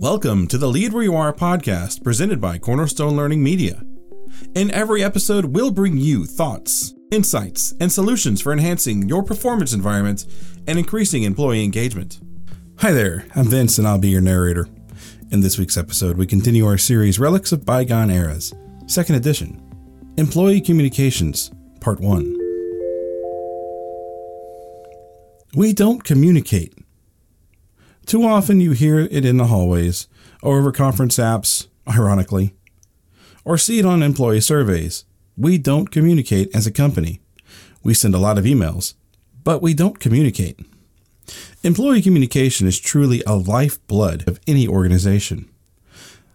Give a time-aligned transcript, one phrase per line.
[0.00, 3.82] Welcome to the Lead Where You Are podcast presented by Cornerstone Learning Media.
[4.54, 10.24] In every episode, we'll bring you thoughts, insights, and solutions for enhancing your performance environment
[10.66, 12.18] and increasing employee engagement.
[12.78, 14.68] Hi there, I'm Vince and I'll be your narrator.
[15.32, 18.54] In this week's episode, we continue our series Relics of Bygone Eras,
[18.86, 19.60] second edition
[20.16, 21.50] Employee Communications,
[21.82, 22.38] Part 1.
[25.56, 26.72] We don't communicate.
[28.10, 30.08] Too often you hear it in the hallways,
[30.42, 32.56] or over conference apps, ironically,
[33.44, 35.04] or see it on employee surveys.
[35.36, 37.20] We don't communicate as a company.
[37.84, 38.94] We send a lot of emails,
[39.44, 40.58] but we don't communicate.
[41.62, 45.48] Employee communication is truly a lifeblood of any organization.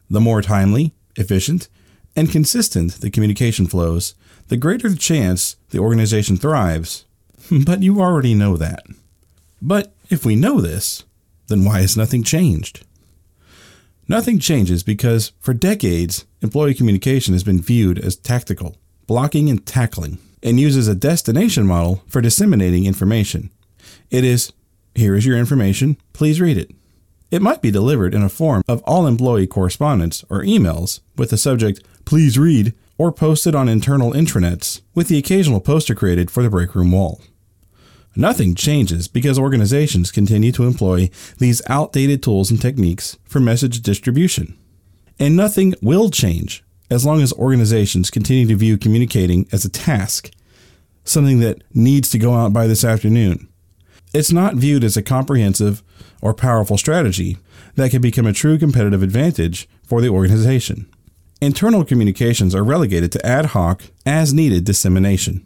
[0.10, 1.68] The more timely, efficient,
[2.16, 4.16] and consistent the communication flows,
[4.48, 7.04] the greater the chance the organization thrives.
[7.66, 8.86] But you already know that.
[9.62, 11.04] But if we know this,
[11.48, 12.86] then why has nothing changed?
[14.08, 20.20] Nothing changes because for decades, employee communication has been viewed as tactical, blocking and tackling,
[20.44, 23.50] and uses a destination model for disseminating information.
[24.12, 24.54] It is,
[24.94, 26.72] here is your information, please read it.
[27.32, 31.38] It might be delivered in a form of all employee correspondence or emails with the
[31.38, 36.50] subject, please read, or posted on internal intranets with the occasional poster created for the
[36.50, 37.22] break room wall.
[38.16, 44.58] Nothing changes because organizations continue to employ these outdated tools and techniques for message distribution.
[45.20, 50.32] And nothing will change as long as organizations continue to view communicating as a task,
[51.04, 53.50] something that needs to go out by this afternoon.
[54.14, 55.84] It's not viewed as a comprehensive
[56.22, 57.38] or powerful strategy
[57.76, 60.90] that can become a true competitive advantage for the organization.
[61.42, 65.46] Internal communications are relegated to ad hoc, as needed dissemination.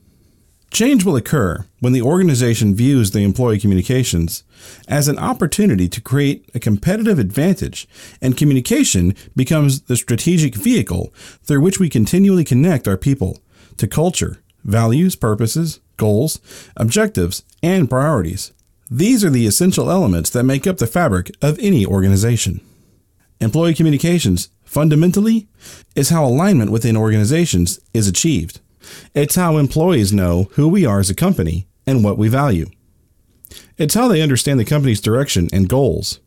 [0.71, 4.43] Change will occur when the organization views the employee communications
[4.87, 7.87] as an opportunity to create a competitive advantage,
[8.21, 11.11] and communication becomes the strategic vehicle
[11.43, 13.39] through which we continually connect our people
[13.77, 16.39] to culture, values, purposes, goals,
[16.77, 18.53] objectives, and priorities.
[18.91, 22.61] These are the essential elements that make up the fabric of any organization.
[23.41, 25.47] Employee communications, fundamentally,
[25.95, 28.59] is how alignment within organizations is achieved.
[29.13, 32.69] It's how employees know who we are as a company and what we value.
[33.77, 36.19] It's how they understand the company's direction and goals.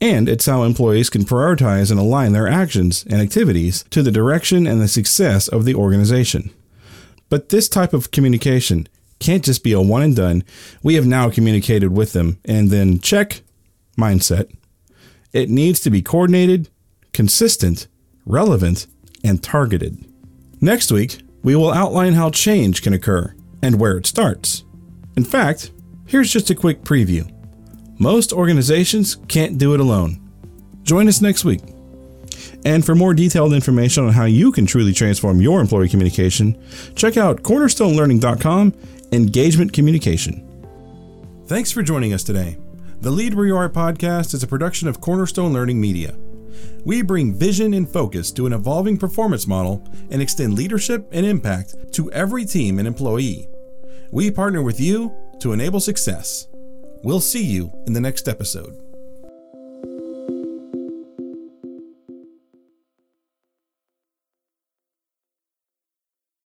[0.00, 4.66] And it's how employees can prioritize and align their actions and activities to the direction
[4.66, 6.50] and the success of the organization.
[7.28, 10.44] But this type of communication can't just be a one and done,
[10.82, 13.42] we have now communicated with them and then check
[13.98, 14.54] mindset.
[15.32, 16.68] It needs to be coordinated,
[17.12, 17.88] consistent,
[18.24, 18.86] relevant,
[19.24, 20.04] and targeted.
[20.60, 24.64] Next week, we will outline how change can occur and where it starts.
[25.16, 25.70] In fact,
[26.06, 27.30] here's just a quick preview.
[27.98, 30.20] Most organizations can't do it alone.
[30.82, 31.62] Join us next week.
[32.64, 36.62] And for more detailed information on how you can truly transform your employee communication,
[36.94, 38.74] check out cornerstonelearning.com
[39.12, 40.44] engagement communication.
[41.46, 42.58] Thanks for joining us today.
[43.00, 46.16] The Lead Where You Are podcast is a production of Cornerstone Learning Media.
[46.84, 51.74] We bring vision and focus to an evolving performance model and extend leadership and impact
[51.92, 53.48] to every team and employee.
[54.10, 56.48] We partner with you to enable success.
[57.02, 58.87] We'll see you in the next episode.